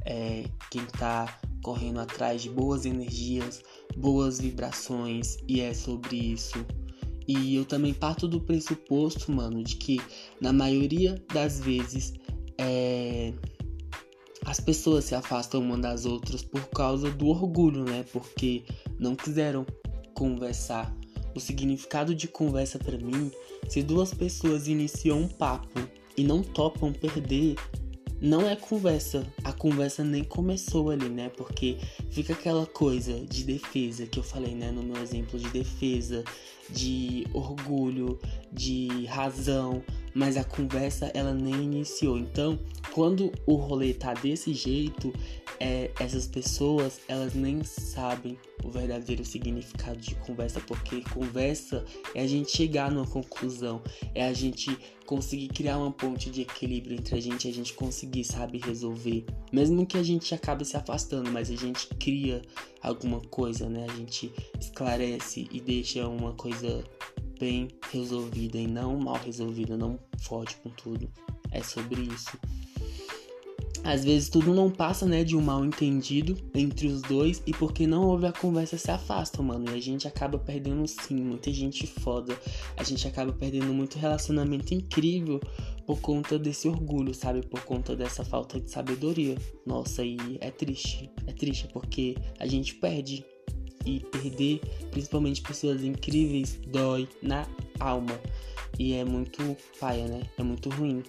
é 0.05 0.46
quem 0.72 0.86
tá 0.86 1.39
correndo 1.63 2.00
atrás 2.00 2.41
de 2.41 2.50
boas 2.50 2.86
energias, 2.86 3.62
boas 3.98 4.39
vibrações, 4.39 5.38
e 5.48 5.62
é 5.62 5.74
sobre 5.74 6.15
isso. 6.15 6.65
E 7.27 7.55
eu 7.55 7.65
também 7.65 7.93
parto 7.93 8.27
do 8.27 8.41
pressuposto, 8.41 9.31
mano, 9.31 9.63
de 9.63 9.75
que 9.75 10.01
na 10.41 10.51
maioria 10.51 11.22
das 11.31 11.60
vezes 11.60 12.13
é, 12.58 13.34
as 14.46 14.60
pessoas 14.60 15.05
se 15.05 15.13
afastam 15.13 15.62
uma 15.62 15.77
das 15.77 16.05
outras 16.05 16.41
por 16.41 16.67
causa 16.69 17.12
do 17.12 17.27
orgulho, 17.27 17.84
né? 17.84 18.03
Porque 18.12 18.63
não 19.00 19.15
quiseram 19.15 19.65
conversar. 20.15 20.91
O 21.36 21.39
significado 21.39 22.15
de 22.15 22.27
conversa 22.27 22.79
para 22.79 22.98
mim, 22.98 23.31
se 23.67 23.84
duas 23.84 24.12
pessoas 24.12 24.67
iniciam 24.67 25.22
um 25.22 25.27
papo 25.27 25.79
e 26.17 26.24
não 26.24 26.41
topam 26.41 26.91
perder, 26.91 27.55
não 28.22 28.48
é 28.48 28.56
conversa. 28.56 29.26
A 29.44 29.52
conversa 29.52 30.04
nem 30.04 30.24
começou 30.24 30.90
ali, 30.90 31.10
né? 31.10 31.30
Porque 31.30 31.78
fica 32.10 32.34
aquela 32.34 32.66
coisa 32.66 33.14
de 33.26 33.44
defesa 33.44 34.06
que 34.06 34.20
eu 34.20 34.24
falei, 34.24 34.54
né? 34.56 34.72
No 34.72 34.84
meu 34.84 35.02
exemplo 35.02 35.40
de 35.40 35.50
defesa, 35.50 36.24
de 36.70 37.26
orgulho, 37.34 38.20
de 38.52 39.06
razão, 39.06 39.82
mas 40.14 40.38
a 40.38 40.44
conversa 40.44 41.12
ela 41.14 41.34
nem 41.34 41.56
iniciou. 41.56 42.18
Então, 42.18 42.60
quando 42.94 43.32
o 43.46 43.56
rolê 43.56 43.94
tá 43.94 44.14
desse 44.14 44.54
jeito, 44.54 45.14
é, 45.60 45.92
essas 46.00 46.25
pessoas 46.25 47.00
elas 47.08 47.34
nem 47.34 47.63
sabem 47.63 48.38
o 48.63 48.70
verdadeiro 48.70 49.24
significado 49.25 50.00
de 50.00 50.16
conversa, 50.16 50.60
porque 50.62 51.01
conversa 51.13 51.86
é 52.16 52.22
a 52.22 52.28
gente 52.28 52.56
chegar 52.56 52.92
numa 52.92 53.06
conclusão, 53.06 53.82
é 54.13 54.28
a 54.28 54.34
gente 54.34 54.78
conseguir 55.06 55.48
criar 55.50 55.78
uma 55.78 55.92
ponte 55.92 56.30
de 56.30 56.42
equilíbrio 56.42 56.96
entre 56.96 57.16
a 57.16 57.22
gente, 57.22 57.48
a 57.48 57.54
gente 57.54 57.74
conseguir, 57.74 58.24
sabe, 58.24 58.60
resolver. 58.60 59.25
Mesmo 59.51 59.86
que 59.86 59.98
a 59.98 60.04
gente 60.04 60.34
acabe 60.36 60.63
se 60.63 60.78
afastando, 60.78 61.32
mas 61.32 61.50
a 61.50 61.56
gente 61.56 61.88
cria 62.00 62.42
alguma 62.82 63.20
coisa, 63.20 63.68
né? 63.68 63.88
A 63.89 63.96
gente 63.96 64.32
esclarece 64.60 65.48
e 65.51 65.60
deixa 65.60 66.08
uma 66.08 66.34
coisa 66.34 66.84
bem 67.39 67.70
resolvida 67.92 68.58
e 68.58 68.68
não 68.68 69.00
mal 69.00 69.16
resolvida, 69.16 69.75
não 69.78 70.00
fode 70.22 70.56
com 70.58 70.70
tudo. 70.70 71.10
É 71.51 71.63
sobre 71.63 72.01
isso. 72.01 72.38
Às 73.83 74.03
vezes 74.03 74.29
tudo 74.29 74.53
não 74.53 74.69
passa, 74.69 75.05
né, 75.05 75.24
de 75.24 75.36
um 75.36 75.41
mal 75.41 75.63
entendido 75.65 76.38
entre 76.53 76.88
os 76.88 77.01
dois 77.01 77.41
e 77.45 77.51
porque 77.51 77.88
não 77.88 78.07
houve 78.07 78.27
a 78.27 78.31
conversa 78.31 78.77
se 78.77 78.91
afasta, 78.91 79.41
mano. 79.41 79.65
E 79.71 79.75
a 79.75 79.81
gente 79.81 80.07
acaba 80.07 80.38
perdendo 80.38 80.86
sim, 80.88 81.15
muita 81.15 81.51
gente 81.51 81.88
foda. 81.88 82.38
A 82.77 82.83
gente 82.83 83.07
acaba 83.07 83.31
perdendo 83.31 83.74
muito 83.74 83.98
relacionamento 83.98 84.74
incrível 84.74 85.39
por 85.86 86.00
conta 86.01 86.38
desse 86.38 86.67
orgulho, 86.67 87.13
sabe? 87.13 87.41
Por 87.41 87.63
conta 87.63 87.95
dessa 87.95 88.24
falta 88.24 88.59
de 88.59 88.69
sabedoria. 88.69 89.36
Nossa, 89.65 90.03
e 90.03 90.17
é 90.39 90.51
triste. 90.51 91.09
É 91.25 91.31
triste 91.31 91.67
porque 91.74 92.15
a 92.38 92.45
gente 92.45 92.75
perde 92.75 93.25
e 93.86 94.00
perder, 94.01 94.59
principalmente 94.91 95.41
pessoas 95.41 95.83
incríveis, 95.83 96.59
dói 96.67 97.07
na 97.21 97.48
alma. 97.79 98.19
E 98.77 98.93
é 98.93 99.03
muito 99.03 99.57
paia, 99.79 100.07
né? 100.07 100.21
É 100.38 100.43
muito 100.43 100.69
ruim. 100.69 101.01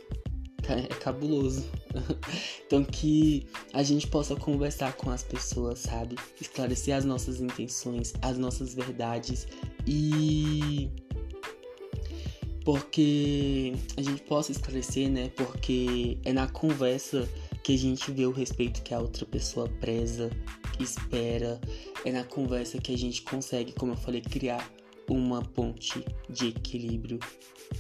É 0.71 0.83
cabuloso. 0.95 1.65
então 2.67 2.85
que 2.85 3.47
a 3.73 3.83
gente 3.83 4.07
possa 4.07 4.37
conversar 4.37 4.93
com 4.93 5.11
as 5.11 5.23
pessoas, 5.23 5.81
sabe? 5.81 6.17
Esclarecer 6.41 6.95
as 6.95 7.05
nossas 7.05 7.41
intenções, 7.41 8.15
as 8.23 8.39
nossas 8.39 8.75
verdades 8.75 9.49
e 9.87 10.89
porque 12.65 13.73
a 13.97 14.03
gente 14.03 14.23
possa 14.23 14.53
esclarecer, 14.53 15.11
né? 15.11 15.31
Porque 15.31 16.19
é 16.25 16.33
na 16.33 16.47
conversa 16.47 17.29
que 17.63 17.75
a 17.75 17.79
gente 17.79 18.11
vê 18.13 18.27
o 18.27 18.31
respeito 18.31 18.83
que 18.83 18.95
a 18.95 19.01
outra 19.01 19.27
pessoa 19.27 19.69
preza, 19.81 20.31
espera. 20.79 21.61
É 22.05 22.13
na 22.13 22.25
conversa 22.25 22.79
que 22.79 22.95
a 22.95 22.99
gente 22.99 23.23
consegue, 23.23 23.73
como 23.73 23.93
eu 23.93 23.97
falei, 23.97 24.21
criar 24.21 24.71
uma 25.09 25.43
ponte 25.43 26.05
de 26.29 26.49
equilíbrio 26.49 27.19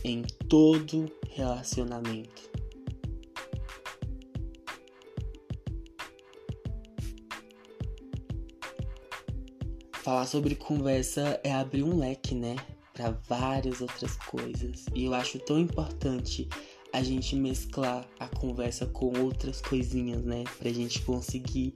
em 0.04 0.22
todo 0.48 1.10
relacionamento. 1.30 2.50
Falar 10.02 10.26
sobre 10.26 10.54
conversa 10.54 11.38
é 11.44 11.52
abrir 11.52 11.82
um 11.82 11.98
leque, 11.98 12.34
né? 12.34 12.56
Para 12.94 13.10
várias 13.28 13.82
outras 13.82 14.16
coisas. 14.16 14.86
E 14.94 15.04
eu 15.04 15.12
acho 15.12 15.38
tão 15.40 15.58
importante 15.58 16.48
a 16.90 17.02
gente 17.02 17.36
mesclar 17.36 18.08
a 18.18 18.26
conversa 18.26 18.86
com 18.86 19.12
outras 19.20 19.60
coisinhas, 19.60 20.24
né? 20.24 20.44
Pra 20.58 20.72
gente 20.72 21.02
conseguir 21.02 21.74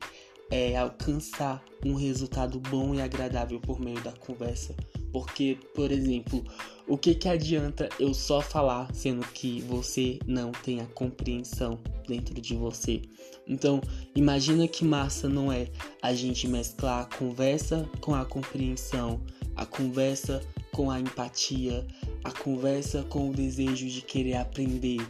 é, 0.50 0.74
alcançar 0.76 1.62
um 1.84 1.94
resultado 1.94 2.58
bom 2.60 2.94
e 2.94 3.02
agradável 3.02 3.60
por 3.60 3.78
meio 3.78 4.00
da 4.02 4.12
conversa. 4.12 4.74
Porque, 5.12 5.58
por 5.74 5.92
exemplo, 5.92 6.42
o 6.88 6.96
que, 6.96 7.14
que 7.14 7.28
adianta 7.28 7.88
eu 8.00 8.14
só 8.14 8.40
falar 8.40 8.92
sendo 8.94 9.24
que 9.28 9.60
você 9.62 10.18
não 10.26 10.50
tem 10.50 10.80
a 10.80 10.86
compreensão 10.86 11.78
dentro 12.08 12.40
de 12.40 12.56
você? 12.56 13.02
Então, 13.46 13.80
imagina 14.14 14.66
que 14.68 14.84
massa 14.84 15.28
não 15.28 15.52
é 15.52 15.68
a 16.02 16.14
gente 16.14 16.46
mesclar 16.48 17.02
a 17.02 17.16
conversa 17.16 17.88
com 18.00 18.14
a 18.14 18.24
compreensão, 18.24 19.20
a 19.56 19.66
conversa 19.66 20.40
com 20.72 20.90
a 20.90 21.00
empatia, 21.00 21.86
a 22.24 22.32
conversa 22.32 23.02
com 23.04 23.30
o 23.30 23.32
desejo 23.32 23.86
de 23.86 24.02
querer 24.02 24.36
aprender, 24.36 25.00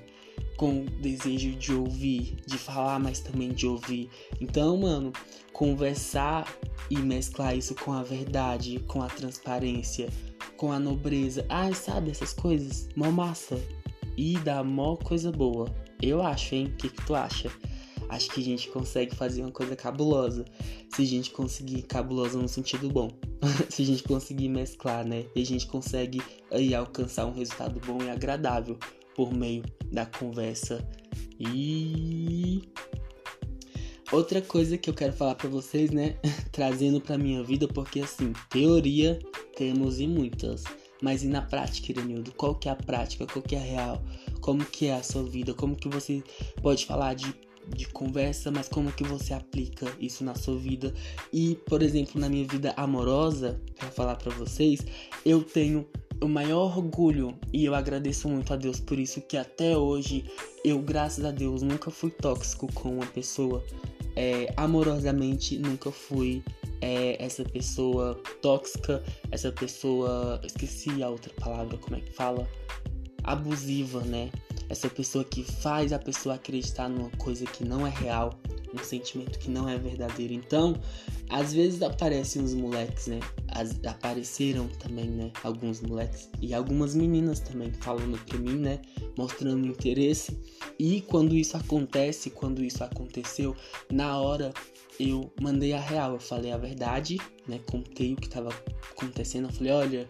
com 0.57 0.83
o 0.83 0.85
desejo 0.85 1.53
de 1.53 1.73
ouvir, 1.73 2.37
de 2.47 2.59
falar, 2.59 2.99
mas 2.99 3.21
também 3.21 3.53
de 3.53 3.67
ouvir. 3.67 4.11
Então, 4.41 4.77
mano, 4.77 5.13
conversar 5.53 6.47
e 6.91 6.97
mesclar 6.99 7.57
isso 7.57 7.75
com 7.75 7.93
a 7.93 8.03
verdade, 8.03 8.79
com 8.87 9.03
a 9.03 9.07
transparência, 9.07 10.09
com 10.57 10.71
a 10.71 10.79
nobreza. 10.79 11.45
Ai, 11.49 11.73
sabe 11.75 12.11
essas 12.11 12.33
coisas? 12.33 12.89
Mó 12.95 13.11
massa. 13.11 13.61
E 14.17 14.39
dá 14.39 14.63
mó 14.63 14.97
coisa 14.97 15.33
boa. 15.33 15.67
Eu 16.01 16.23
acho, 16.23 16.55
hein? 16.55 16.67
O 16.67 16.77
que, 16.77 16.89
que 16.89 17.07
tu 17.07 17.15
acha? 17.15 17.51
Acho 18.15 18.31
que 18.31 18.41
a 18.41 18.45
gente 18.45 18.69
consegue 18.69 19.13
fazer 19.15 19.43
uma 19.43 19.51
coisa 19.51 19.75
cabulosa. 19.75 20.45
Se 20.95 21.03
a 21.03 21.05
gente 21.05 21.31
conseguir 21.31 21.83
cabulosa 21.83 22.39
no 22.39 22.47
sentido 22.47 22.89
bom. 22.89 23.11
se 23.69 23.83
a 23.83 23.85
gente 23.85 24.05
conseguir 24.05 24.49
mesclar, 24.49 25.05
né? 25.05 25.25
E 25.35 25.43
a 25.43 25.45
gente 25.45 25.67
consegue 25.67 26.23
aí 26.53 26.73
alcançar 26.73 27.27
um 27.27 27.33
resultado 27.33 27.81
bom 27.81 28.01
e 28.05 28.09
agradável 28.09 28.79
por 29.17 29.35
meio 29.35 29.65
da 29.91 30.07
conversa. 30.07 30.87
E 31.41 32.63
outra 34.13 34.41
coisa 34.41 34.79
que 34.79 34.89
eu 34.89 34.95
quero 34.95 35.13
falar 35.13 35.35
para 35.35 35.49
vocês, 35.49 35.91
né, 35.91 36.17
trazendo 36.53 37.01
para 37.01 37.19
minha 37.19 37.43
vida, 37.43 37.67
porque 37.67 38.01
assim, 38.01 38.33
teoria 38.49 39.19
temos 39.57 39.99
e 39.99 40.07
muitas, 40.07 40.63
mas 41.03 41.25
e 41.25 41.29
na 41.29 41.43
prática, 41.43 41.91
Iranildo? 41.91 42.33
Qual 42.33 42.55
que 42.55 42.69
é 42.69 42.73
a 42.73 42.77
prática? 42.77 43.27
Qual 43.27 43.43
que 43.43 43.57
é 43.57 43.59
a 43.59 43.63
real? 43.63 44.03
Como 44.41 44.65
que 44.65 44.87
é 44.87 44.95
a 44.95 45.03
sua 45.03 45.25
vida? 45.25 45.53
Como 45.53 45.75
que 45.75 45.89
você 45.89 46.23
pode 46.63 46.87
falar 46.87 47.15
de 47.15 47.35
de 47.69 47.87
conversa, 47.89 48.51
mas 48.51 48.69
como 48.69 48.93
que 48.93 49.05
você 49.05 49.35
aplica 49.35 49.87
isso 50.01 50.25
na 50.25 50.35
sua 50.35 50.57
vida? 50.57 50.93
E, 51.33 51.57
por 51.67 51.83
exemplo, 51.83 52.21
na 52.21 52.29
minha 52.29 52.47
vida 52.47 52.73
amorosa, 52.77 53.61
para 53.79 53.91
falar 53.91 54.17
para 54.17 54.33
vocês, 54.33 54.81
eu 55.25 55.43
tenho 55.43 55.87
o 56.21 56.29
maior 56.29 56.77
orgulho 56.77 57.37
e 57.53 57.65
eu 57.65 57.75
agradeço 57.75 58.29
muito 58.29 58.53
a 58.53 58.57
Deus 58.57 58.81
por 58.81 58.99
isso 58.99 59.21
que 59.21 59.37
até 59.37 59.77
hoje 59.77 60.25
eu, 60.65 60.79
graças 60.81 61.25
a 61.25 61.31
Deus, 61.31 61.63
nunca 61.63 61.91
fui 61.91 62.11
tóxico 62.11 62.73
com 62.73 62.95
uma 62.95 63.07
pessoa. 63.07 63.65
É, 64.17 64.53
amorosamente 64.57 65.59
nunca 65.59 65.91
fui 65.91 66.43
é, 66.81 67.23
essa 67.23 67.45
pessoa 67.45 68.21
tóxica, 68.41 69.03
essa 69.31 69.51
pessoa. 69.51 70.41
Esqueci 70.45 71.03
a 71.03 71.09
outra 71.09 71.33
palavra, 71.35 71.77
como 71.79 71.97
é 71.97 72.01
que 72.01 72.13
fala? 72.13 72.49
Abusiva, 73.23 74.01
né? 74.03 74.31
Essa 74.69 74.89
pessoa 74.89 75.25
que 75.25 75.43
faz 75.43 75.93
a 75.93 75.99
pessoa 75.99 76.37
acreditar 76.37 76.89
numa 76.89 77.11
coisa 77.11 77.45
que 77.45 77.65
não 77.65 77.87
é 77.87 77.91
real, 77.91 78.39
um 78.73 78.85
sentimento 78.85 79.39
que 79.39 79.51
não 79.51 79.69
é 79.69 79.79
verdadeiro. 79.79 80.33
Então, 80.33 80.75
às 81.29 81.53
vezes 81.55 81.81
aparecem 81.83 82.43
uns 82.43 82.55
moleques, 82.55 83.07
né? 83.07 83.21
As, 83.49 83.79
apareceram 83.85 84.69
também, 84.79 85.09
né? 85.09 85.31
Alguns 85.43 85.81
moleques 85.81 86.29
e 86.41 86.53
algumas 86.53 86.95
meninas 86.95 87.41
também 87.41 87.73
falando 87.73 88.19
pra 88.25 88.39
mim, 88.39 88.57
né? 88.57 88.81
Mostrando 89.17 89.67
interesse. 89.67 90.39
E 90.79 91.03
quando 91.03 91.35
isso 91.35 91.57
acontece, 91.57 92.31
quando 92.31 92.63
isso 92.65 92.83
aconteceu, 92.83 93.57
na 93.91 94.19
hora 94.19 94.53
eu 94.99 95.33
mandei 95.41 95.73
a 95.73 95.81
real, 95.81 96.13
eu 96.13 96.21
falei 96.21 96.53
a 96.53 96.57
verdade, 96.57 97.19
né? 97.47 97.61
Contei 97.71 98.15
o 98.15 98.17
que 98.17 98.29
tava 98.29 98.51
acontecendo. 98.93 99.49
Eu 99.49 99.53
falei, 99.53 99.73
olha, 99.73 100.09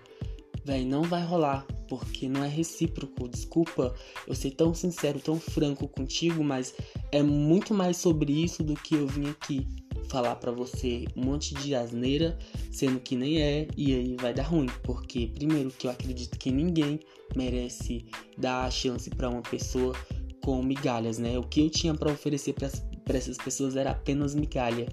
velho, 0.64 0.86
não 0.86 1.02
vai 1.02 1.24
rolar 1.24 1.66
porque 1.88 2.28
não 2.28 2.42
é 2.42 2.48
recíproco. 2.48 3.28
Desculpa 3.28 3.94
eu 4.26 4.34
ser 4.34 4.52
tão 4.52 4.74
sincero, 4.74 5.20
tão 5.20 5.38
franco 5.38 5.86
contigo, 5.88 6.42
mas 6.42 6.74
é 7.12 7.22
muito 7.22 7.74
mais 7.74 7.96
sobre 7.96 8.32
isso 8.32 8.62
do 8.62 8.74
que 8.74 8.94
eu 8.94 9.06
vim 9.06 9.28
aqui 9.28 9.66
falar 10.08 10.36
para 10.36 10.52
você 10.52 11.06
um 11.16 11.24
monte 11.24 11.54
de 11.54 11.74
asneira, 11.74 12.38
sendo 12.70 13.00
que 13.00 13.16
nem 13.16 13.40
é, 13.40 13.66
e 13.76 13.94
aí 13.94 14.16
vai 14.20 14.32
dar 14.34 14.44
ruim, 14.44 14.68
porque 14.82 15.28
primeiro 15.34 15.70
que 15.70 15.86
eu 15.86 15.90
acredito 15.90 16.38
que 16.38 16.50
ninguém 16.50 17.00
merece 17.34 18.04
dar 18.36 18.64
a 18.64 18.70
chance 18.70 19.10
para 19.10 19.28
uma 19.28 19.42
pessoa 19.42 19.94
com 20.42 20.62
migalhas, 20.62 21.18
né? 21.18 21.38
O 21.38 21.42
que 21.42 21.62
eu 21.62 21.70
tinha 21.70 21.94
para 21.94 22.12
oferecer 22.12 22.52
para 22.52 23.16
essas 23.16 23.38
pessoas 23.38 23.76
era 23.76 23.92
apenas 23.92 24.34
migalha. 24.34 24.86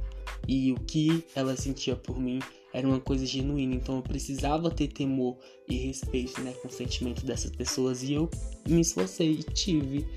E 0.48 0.72
o 0.72 0.76
que 0.76 1.24
ela 1.36 1.56
sentia 1.56 1.96
por 1.96 2.18
mim 2.18 2.40
era 2.74 2.88
uma 2.88 3.00
coisa 3.00 3.26
genuína, 3.26 3.76
então 3.76 3.98
eu 3.98 4.02
precisava 4.02 4.70
ter 4.70 4.88
temor 4.88 5.38
e 5.68 5.76
respeito, 5.76 6.42
né, 6.42 6.54
com 6.62 6.68
o 6.68 6.72
sentimento 6.72 7.26
dessas 7.26 7.52
pessoas 7.52 8.04
e 8.04 8.14
eu 8.14 8.30
me 8.68 8.82
esforcei 8.82 9.32
e 9.32 9.44
tive, 9.44 10.08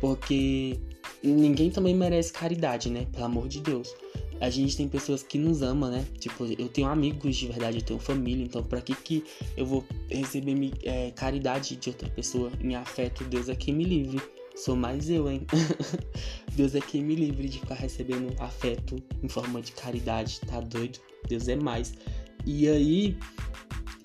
porque 0.00 0.78
ninguém 1.22 1.70
também 1.70 1.94
merece 1.94 2.32
caridade, 2.32 2.90
né, 2.90 3.06
pelo 3.12 3.24
amor 3.24 3.48
de 3.48 3.60
Deus. 3.60 3.94
A 4.40 4.50
gente 4.50 4.76
tem 4.76 4.88
pessoas 4.88 5.22
que 5.22 5.38
nos 5.38 5.62
amam, 5.62 5.90
né? 5.90 6.04
Tipo, 6.18 6.44
eu 6.58 6.68
tenho 6.68 6.88
amigos 6.88 7.36
de 7.36 7.46
verdade, 7.46 7.78
eu 7.78 7.82
tenho 7.82 8.00
família, 8.00 8.44
então 8.44 8.62
pra 8.62 8.80
que 8.80 8.94
que 8.94 9.24
eu 9.56 9.64
vou 9.64 9.84
receber 10.10 10.72
é, 10.82 11.12
caridade 11.12 11.76
de 11.76 11.88
outra 11.88 12.08
pessoa 12.10 12.50
em 12.60 12.74
afeto? 12.74 13.24
Deus 13.24 13.48
é 13.48 13.54
quem 13.54 13.72
me 13.72 13.84
livre. 13.84 14.20
Sou 14.54 14.76
mais 14.76 15.10
eu, 15.10 15.28
hein? 15.28 15.46
Deus 16.54 16.74
é 16.74 16.80
quem 16.80 17.02
me 17.02 17.14
livre 17.14 17.48
de 17.48 17.58
ficar 17.58 17.74
recebendo 17.74 18.34
afeto 18.40 19.02
em 19.22 19.28
forma 19.28 19.60
de 19.60 19.72
caridade, 19.72 20.40
tá 20.40 20.60
doido? 20.60 21.00
Deus 21.28 21.48
é 21.48 21.56
mais. 21.56 21.94
E 22.46 22.68
aí, 22.68 23.16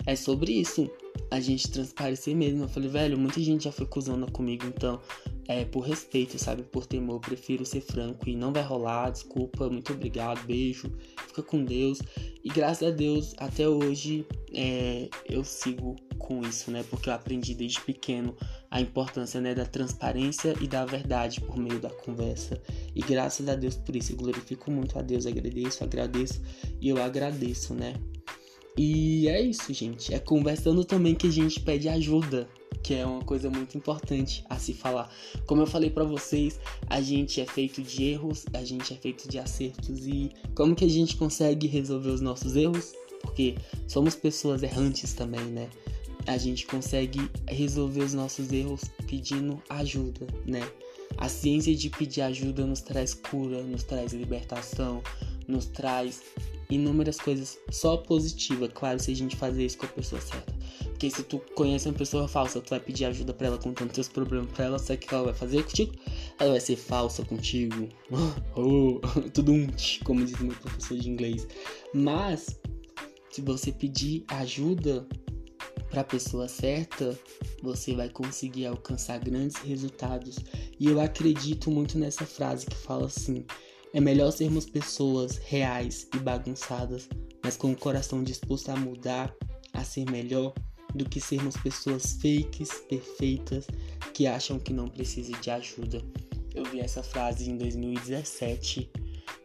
é 0.06 0.16
sobre 0.16 0.52
isso. 0.52 0.90
A 1.30 1.38
gente 1.38 1.70
transparecer 1.70 2.34
mesmo. 2.34 2.64
Eu 2.64 2.68
falei, 2.68 2.88
velho, 2.88 3.16
muita 3.16 3.40
gente 3.40 3.64
já 3.64 3.72
foi 3.72 3.86
cuzona 3.86 4.26
comigo, 4.26 4.66
então, 4.66 5.00
é 5.46 5.64
por 5.64 5.80
respeito, 5.80 6.38
sabe? 6.38 6.62
Por 6.62 6.86
temor, 6.86 7.16
eu 7.16 7.20
prefiro 7.20 7.64
ser 7.64 7.80
franco 7.80 8.28
e 8.28 8.34
não 8.34 8.52
vai 8.52 8.62
rolar. 8.62 9.10
Desculpa, 9.10 9.68
muito 9.68 9.92
obrigado, 9.92 10.44
beijo, 10.46 10.90
fica 11.28 11.42
com 11.42 11.64
Deus. 11.64 12.00
E 12.42 12.48
graças 12.48 12.88
a 12.88 12.90
Deus, 12.90 13.34
até 13.38 13.68
hoje, 13.68 14.26
é, 14.52 15.08
eu 15.28 15.44
sigo 15.44 15.94
com 16.20 16.42
isso, 16.42 16.70
né? 16.70 16.84
Porque 16.88 17.08
eu 17.08 17.14
aprendi 17.14 17.54
desde 17.54 17.80
pequeno 17.80 18.36
a 18.70 18.80
importância 18.80 19.40
né, 19.40 19.54
da 19.54 19.64
transparência 19.64 20.54
e 20.60 20.68
da 20.68 20.84
verdade 20.84 21.40
por 21.40 21.56
meio 21.56 21.80
da 21.80 21.90
conversa. 21.90 22.60
E 22.94 23.00
graças 23.00 23.48
a 23.48 23.56
Deus 23.56 23.76
por 23.76 23.96
isso, 23.96 24.12
eu 24.12 24.16
glorifico 24.16 24.70
muito 24.70 24.96
a 24.98 25.02
Deus, 25.02 25.26
agradeço, 25.26 25.82
agradeço 25.82 26.40
e 26.80 26.88
eu 26.88 27.02
agradeço, 27.02 27.74
né? 27.74 27.94
E 28.76 29.28
é 29.28 29.40
isso, 29.40 29.72
gente. 29.74 30.14
É 30.14 30.18
conversando 30.18 30.84
também 30.84 31.14
que 31.14 31.26
a 31.26 31.30
gente 31.30 31.60
pede 31.60 31.88
ajuda, 31.88 32.48
que 32.82 32.94
é 32.94 33.04
uma 33.04 33.22
coisa 33.22 33.50
muito 33.50 33.76
importante 33.76 34.44
a 34.48 34.58
se 34.58 34.72
falar. 34.72 35.12
Como 35.46 35.62
eu 35.62 35.66
falei 35.66 35.90
para 35.90 36.04
vocês, 36.04 36.60
a 36.86 37.00
gente 37.00 37.40
é 37.40 37.46
feito 37.46 37.82
de 37.82 38.04
erros, 38.04 38.46
a 38.54 38.64
gente 38.64 38.92
é 38.92 38.96
feito 38.96 39.28
de 39.28 39.38
acertos 39.38 40.06
e 40.06 40.30
como 40.54 40.74
que 40.74 40.84
a 40.84 40.88
gente 40.88 41.16
consegue 41.16 41.66
resolver 41.66 42.10
os 42.10 42.20
nossos 42.20 42.56
erros? 42.56 42.92
Porque 43.20 43.56
somos 43.86 44.14
pessoas 44.14 44.62
errantes 44.62 45.12
também, 45.12 45.44
né? 45.44 45.68
A 46.26 46.36
gente 46.36 46.66
consegue 46.66 47.30
resolver 47.48 48.02
os 48.02 48.14
nossos 48.14 48.52
erros 48.52 48.82
pedindo 49.06 49.62
ajuda, 49.68 50.26
né? 50.46 50.60
A 51.16 51.28
ciência 51.28 51.74
de 51.74 51.90
pedir 51.90 52.22
ajuda 52.22 52.64
nos 52.66 52.80
traz 52.80 53.14
cura, 53.14 53.62
nos 53.62 53.82
traz 53.82 54.12
libertação, 54.12 55.02
nos 55.46 55.66
traz 55.66 56.22
inúmeras 56.70 57.18
coisas 57.18 57.58
só 57.70 57.96
positiva, 57.96 58.68
claro, 58.68 59.00
se 59.00 59.10
a 59.10 59.16
gente 59.16 59.36
fazer 59.36 59.66
isso 59.66 59.76
com 59.76 59.86
a 59.86 59.88
pessoa 59.88 60.20
certa. 60.20 60.54
Porque 60.84 61.10
se 61.10 61.22
tu 61.24 61.40
conhece 61.54 61.88
uma 61.88 61.94
pessoa 61.94 62.28
falsa, 62.28 62.60
tu 62.60 62.70
vai 62.70 62.78
pedir 62.78 63.06
ajuda 63.06 63.32
para 63.32 63.48
ela 63.48 63.58
contando 63.58 63.90
teus 63.90 64.08
problemas 64.08 64.52
para 64.52 64.66
ela, 64.66 64.78
sabe 64.78 65.02
o 65.02 65.08
que 65.08 65.14
ela 65.14 65.24
vai 65.24 65.34
fazer 65.34 65.62
contigo? 65.64 65.92
Ela 66.38 66.50
vai 66.52 66.60
ser 66.60 66.76
falsa 66.76 67.24
contigo. 67.24 67.88
oh, 68.54 69.00
tudo 69.32 69.52
um, 69.52 69.66
como 70.04 70.24
diz 70.24 70.38
meu 70.38 70.54
professor 70.56 70.96
de 70.98 71.08
inglês. 71.08 71.48
Mas 71.94 72.60
se 73.30 73.40
você 73.40 73.72
pedir 73.72 74.24
ajuda 74.28 75.06
para 75.90 76.02
a 76.02 76.04
pessoa 76.04 76.48
certa, 76.48 77.18
você 77.62 77.94
vai 77.94 78.08
conseguir 78.08 78.66
alcançar 78.66 79.18
grandes 79.18 79.56
resultados. 79.56 80.38
E 80.78 80.86
eu 80.86 81.00
acredito 81.00 81.70
muito 81.70 81.98
nessa 81.98 82.24
frase 82.24 82.66
que 82.66 82.76
fala 82.76 83.06
assim: 83.06 83.44
é 83.92 84.00
melhor 84.00 84.30
sermos 84.30 84.66
pessoas 84.66 85.36
reais 85.36 86.08
e 86.14 86.18
bagunçadas, 86.18 87.08
mas 87.42 87.56
com 87.56 87.72
o 87.72 87.76
coração 87.76 88.22
disposto 88.22 88.70
a 88.70 88.76
mudar, 88.76 89.34
a 89.72 89.82
ser 89.82 90.08
melhor, 90.08 90.54
do 90.94 91.04
que 91.04 91.20
sermos 91.20 91.56
pessoas 91.56 92.12
fakes, 92.14 92.70
perfeitas, 92.88 93.66
que 94.14 94.26
acham 94.26 94.58
que 94.58 94.72
não 94.72 94.88
precisam 94.88 95.38
de 95.40 95.50
ajuda. 95.50 96.02
Eu 96.54 96.64
vi 96.64 96.80
essa 96.80 97.02
frase 97.02 97.50
em 97.50 97.56
2017 97.56 98.90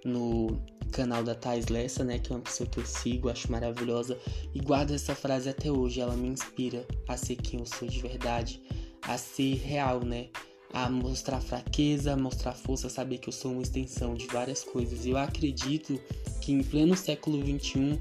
no 0.03 0.59
canal 0.91 1.23
da 1.23 1.35
Thais 1.35 1.67
Lessa, 1.67 2.03
né, 2.03 2.19
que 2.19 2.31
é 2.31 2.35
uma 2.35 2.41
pessoa 2.41 2.69
que 2.69 2.79
eu 2.79 2.85
sigo, 2.85 3.29
acho 3.29 3.51
maravilhosa 3.51 4.17
e 4.53 4.59
guardo 4.59 4.91
essa 4.91 5.15
frase 5.15 5.49
até 5.49 5.71
hoje. 5.71 6.01
Ela 6.01 6.15
me 6.15 6.27
inspira 6.27 6.85
a 7.07 7.17
ser 7.17 7.35
quem 7.35 7.59
eu 7.59 7.65
sou 7.65 7.87
de 7.87 7.99
verdade, 7.99 8.61
a 9.01 9.17
ser 9.17 9.55
real, 9.55 10.01
né? 10.03 10.27
A 10.73 10.89
mostrar 10.89 11.39
fraqueza, 11.39 12.13
a 12.13 12.17
mostrar 12.17 12.53
força, 12.53 12.89
saber 12.89 13.19
que 13.19 13.29
eu 13.29 13.33
sou 13.33 13.51
uma 13.51 13.61
extensão 13.61 14.13
de 14.13 14.27
várias 14.27 14.63
coisas. 14.63 15.05
E 15.05 15.11
eu 15.11 15.17
acredito 15.17 15.99
que 16.41 16.51
em 16.51 16.61
pleno 16.61 16.97
século 16.97 17.39
XXI, 17.41 17.99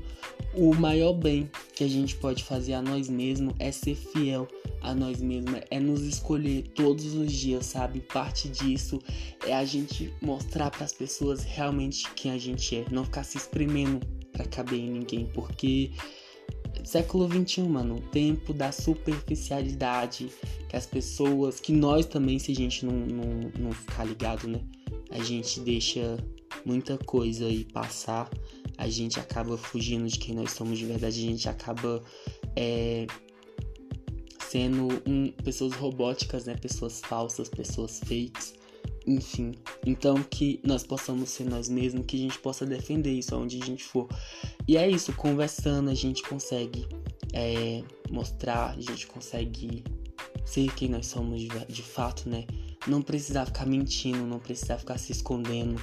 o 0.57 0.75
maior 0.75 1.12
bem 1.12 1.51
que 1.75 1.85
a 1.85 1.88
gente 1.88 2.17
pode 2.17 2.45
fazer 2.45 2.75
a 2.75 2.83
nós 2.83 3.09
mesmos 3.09 3.55
é 3.59 3.73
ser 3.73 3.95
fiel 3.95 4.47
a 4.81 4.95
nós 4.95 5.21
mesmos, 5.21 5.61
é 5.71 5.81
nos 5.81 6.03
escolher 6.03 6.62
todos 6.75 7.14
os 7.14 7.33
dias, 7.33 7.67
sabe? 7.67 8.01
Parte 8.01 8.49
disso 8.49 9.01
é 9.47 9.55
a 9.55 9.64
gente 9.64 10.12
mostrar 10.21 10.71
para 10.71 10.85
as 10.85 10.93
pessoas 10.93 11.43
realmente 11.43 12.05
quem 12.14 12.31
a 12.31 12.38
gente 12.38 12.77
é, 12.77 12.85
não 12.90 13.05
ficar 13.05 13.25
se 13.25 13.38
espremendo 13.38 14.01
para 14.31 14.45
caber 14.45 14.79
em 14.79 14.90
ninguém, 14.90 15.27
porque 15.33 15.90
século 16.85 17.27
21, 17.27 17.69
mano, 17.69 17.97
o 17.97 18.01
tempo 18.01 18.53
da 18.53 18.71
superficialidade, 18.73 20.29
que 20.69 20.77
as 20.77 20.87
pessoas, 20.87 21.61
que 21.61 21.73
nós 21.73 22.05
também, 22.05 22.38
se 22.38 22.53
a 22.53 22.55
gente 22.55 22.85
não, 22.85 22.95
não, 22.95 23.53
não 23.59 23.73
ficar 23.73 24.05
ligado, 24.05 24.47
né? 24.47 24.61
A 25.11 25.23
gente 25.23 25.61
deixa 25.61 26.19
muita 26.64 26.99
coisa 26.99 27.47
aí 27.47 27.64
passar, 27.64 28.29
a 28.76 28.88
gente 28.88 29.18
acaba 29.20 29.56
fugindo 29.56 30.06
de 30.08 30.18
quem 30.18 30.34
nós 30.34 30.52
somos 30.52 30.78
de 30.78 30.87
verdade, 30.87 31.18
a 31.18 31.30
gente 31.30 31.48
acaba 31.48 32.02
é, 32.56 33.06
sendo 34.54 35.02
um, 35.06 35.32
pessoas 35.42 35.72
robóticas, 35.74 36.44
né? 36.44 36.54
Pessoas 36.54 37.00
falsas, 37.00 37.48
pessoas 37.48 37.98
fakes, 38.00 38.54
enfim. 39.06 39.54
Então 39.84 40.22
que 40.22 40.60
nós 40.64 40.84
possamos 40.84 41.30
ser 41.30 41.44
nós 41.44 41.68
mesmos, 41.68 42.06
que 42.06 42.16
a 42.16 42.20
gente 42.20 42.38
possa 42.38 42.64
defender 42.64 43.12
isso 43.12 43.34
aonde 43.34 43.60
a 43.60 43.64
gente 43.64 43.84
for. 43.84 44.08
E 44.68 44.76
é 44.76 44.88
isso, 44.88 45.12
conversando 45.14 45.90
a 45.90 45.94
gente 45.94 46.22
consegue 46.22 46.87
é, 47.32 47.82
mostrar, 48.10 48.70
a 48.70 48.80
gente 48.80 49.06
consegue 49.06 49.82
ser 50.44 50.72
quem 50.74 50.88
nós 50.88 51.06
somos 51.06 51.40
de, 51.40 51.48
de 51.48 51.82
fato, 51.82 52.28
né? 52.28 52.44
Não 52.87 53.02
precisar 53.02 53.46
ficar 53.46 53.66
mentindo, 53.66 54.24
não 54.26 54.38
precisar 54.38 54.78
ficar 54.78 54.98
se 54.98 55.10
escondendo 55.10 55.82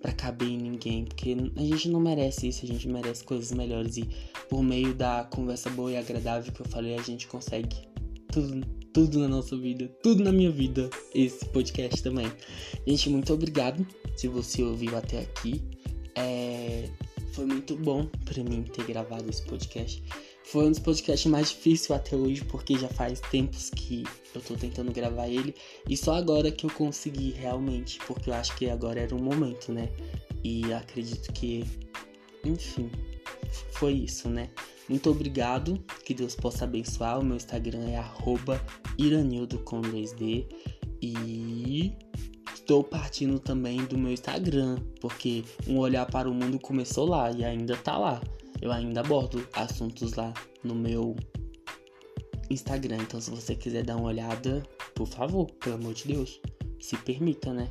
para 0.00 0.12
caber 0.12 0.48
em 0.48 0.58
ninguém, 0.58 1.04
porque 1.04 1.36
a 1.56 1.62
gente 1.62 1.88
não 1.88 2.00
merece 2.00 2.48
isso, 2.48 2.64
a 2.64 2.68
gente 2.68 2.88
merece 2.88 3.24
coisas 3.24 3.50
melhores 3.52 3.96
e 3.96 4.08
por 4.48 4.62
meio 4.62 4.94
da 4.94 5.24
conversa 5.24 5.68
boa 5.70 5.92
e 5.92 5.96
agradável 5.96 6.52
que 6.52 6.60
eu 6.60 6.66
falei, 6.66 6.94
a 6.94 7.02
gente 7.02 7.26
consegue 7.26 7.76
tudo, 8.32 8.60
tudo 8.92 9.18
na 9.18 9.28
nossa 9.28 9.56
vida, 9.56 9.88
tudo 10.02 10.22
na 10.22 10.32
minha 10.32 10.50
vida, 10.50 10.88
esse 11.14 11.44
podcast 11.46 12.02
também. 12.02 12.30
Gente, 12.86 13.10
muito 13.10 13.32
obrigado 13.32 13.86
se 14.16 14.28
você 14.28 14.62
ouviu 14.62 14.96
até 14.96 15.20
aqui. 15.20 15.62
É, 16.14 16.88
foi 17.32 17.46
muito 17.46 17.76
bom 17.76 18.06
para 18.24 18.42
mim 18.42 18.62
ter 18.62 18.84
gravado 18.84 19.28
esse 19.28 19.42
podcast. 19.42 20.02
Foi 20.50 20.64
um 20.66 20.70
dos 20.70 20.78
podcasts 20.78 21.30
mais 21.30 21.50
difíceis 21.50 21.90
até 21.90 22.16
hoje, 22.16 22.42
porque 22.42 22.78
já 22.78 22.88
faz 22.88 23.20
tempos 23.20 23.68
que 23.68 24.02
eu 24.34 24.40
tô 24.40 24.54
tentando 24.54 24.90
gravar 24.90 25.28
ele. 25.28 25.54
E 25.86 25.94
só 25.94 26.14
agora 26.14 26.50
que 26.50 26.64
eu 26.64 26.70
consegui 26.70 27.32
realmente, 27.32 27.98
porque 28.06 28.30
eu 28.30 28.34
acho 28.34 28.56
que 28.56 28.70
agora 28.70 28.98
era 28.98 29.14
o 29.14 29.22
momento, 29.22 29.70
né? 29.70 29.90
E 30.42 30.72
acredito 30.72 31.30
que, 31.34 31.66
enfim, 32.42 32.90
foi 33.72 33.92
isso, 33.92 34.30
né? 34.30 34.48
Muito 34.88 35.10
obrigado, 35.10 35.78
que 36.02 36.14
Deus 36.14 36.34
possa 36.34 36.64
abençoar. 36.64 37.20
O 37.20 37.24
meu 37.24 37.36
Instagram 37.36 37.84
é 37.90 38.02
iranildo 38.96 39.58
com 39.58 39.82
2D. 39.82 40.46
E 41.02 41.92
estou 42.54 42.82
partindo 42.82 43.38
também 43.38 43.84
do 43.84 43.98
meu 43.98 44.12
Instagram, 44.12 44.78
porque 44.98 45.44
um 45.66 45.76
olhar 45.76 46.06
para 46.06 46.26
o 46.26 46.32
mundo 46.32 46.58
começou 46.58 47.06
lá 47.06 47.30
e 47.30 47.44
ainda 47.44 47.76
tá 47.76 47.98
lá. 47.98 48.22
Eu 48.60 48.72
ainda 48.72 49.00
abordo 49.00 49.46
assuntos 49.52 50.14
lá 50.14 50.32
no 50.64 50.74
meu 50.74 51.16
Instagram. 52.50 52.98
Então, 53.02 53.20
se 53.20 53.30
você 53.30 53.54
quiser 53.54 53.84
dar 53.84 53.96
uma 53.96 54.08
olhada, 54.08 54.62
por 54.94 55.06
favor, 55.06 55.50
pelo 55.54 55.76
amor 55.76 55.94
de 55.94 56.08
Deus, 56.08 56.40
se 56.80 56.96
permita, 56.96 57.52
né? 57.52 57.70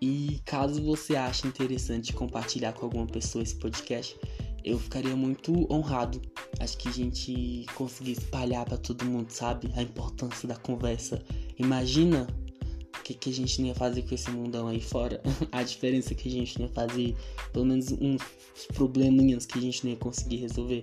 E 0.00 0.40
caso 0.44 0.82
você 0.82 1.14
ache 1.14 1.46
interessante 1.46 2.12
compartilhar 2.12 2.72
com 2.72 2.86
alguma 2.86 3.06
pessoa 3.06 3.42
esse 3.42 3.54
podcast, 3.54 4.18
eu 4.64 4.78
ficaria 4.78 5.14
muito 5.14 5.72
honrado. 5.72 6.20
Acho 6.60 6.76
que 6.76 6.88
a 6.88 6.92
gente 6.92 7.66
conseguir 7.74 8.12
espalhar 8.12 8.64
para 8.64 8.76
todo 8.76 9.04
mundo, 9.04 9.30
sabe? 9.30 9.70
A 9.76 9.82
importância 9.82 10.48
da 10.48 10.56
conversa. 10.56 11.22
Imagina 11.58 12.26
o 13.02 13.04
que, 13.04 13.14
que 13.14 13.30
a 13.30 13.32
gente 13.32 13.60
ia 13.60 13.74
fazer 13.74 14.02
com 14.02 14.14
esse 14.14 14.30
mundão 14.30 14.68
aí 14.68 14.80
fora. 14.80 15.20
a 15.50 15.62
diferença 15.64 16.14
que 16.14 16.28
a 16.28 16.30
gente 16.30 16.60
ia 16.60 16.68
fazer. 16.68 17.16
Pelo 17.52 17.66
menos 17.66 17.90
uns 17.90 18.22
probleminhas 18.74 19.44
que 19.44 19.58
a 19.58 19.60
gente 19.60 19.84
não 19.84 19.90
ia 19.90 19.98
conseguir 19.98 20.36
resolver. 20.36 20.82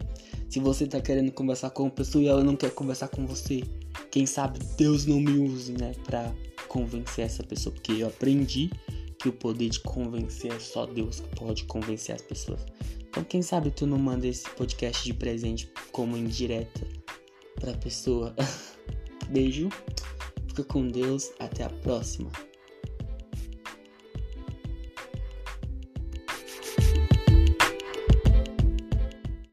Se 0.49 0.59
você 0.59 0.85
tá 0.85 0.99
querendo 0.99 1.31
conversar 1.31 1.69
com 1.69 1.83
uma 1.83 1.91
pessoa 1.91 2.21
e 2.21 2.27
ela 2.27 2.43
não 2.43 2.57
quer 2.57 2.71
conversar 2.71 3.07
com 3.07 3.25
você, 3.25 3.63
quem 4.11 4.25
sabe 4.25 4.59
Deus 4.77 5.05
não 5.05 5.19
me 5.21 5.39
use, 5.39 5.71
né? 5.71 5.93
Pra 6.03 6.33
convencer 6.67 7.25
essa 7.25 7.41
pessoa. 7.41 7.73
Porque 7.73 7.93
eu 7.93 8.07
aprendi 8.07 8.69
que 9.17 9.29
o 9.29 9.33
poder 9.33 9.69
de 9.69 9.79
convencer 9.79 10.51
é 10.51 10.59
só 10.59 10.85
Deus 10.85 11.21
que 11.21 11.35
pode 11.37 11.63
convencer 11.63 12.15
as 12.15 12.21
pessoas. 12.21 12.65
Então, 13.09 13.23
quem 13.23 13.41
sabe 13.41 13.71
tu 13.71 13.87
não 13.87 13.97
manda 13.97 14.27
esse 14.27 14.47
podcast 14.51 15.03
de 15.03 15.13
presente 15.13 15.71
como 15.91 16.17
indireta 16.17 16.85
pra 17.59 17.73
pessoa. 17.73 18.35
Beijo, 19.29 19.69
com 20.65 20.87
Deus, 20.87 21.31
até 21.39 21.63
a 21.63 21.69
próxima. 21.69 22.48